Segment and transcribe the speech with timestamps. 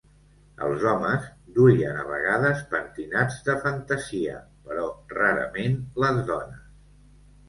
[0.67, 1.25] Els homes
[1.57, 4.39] duien a vegades pentinats de fantasia
[4.71, 6.65] però rarament les dones.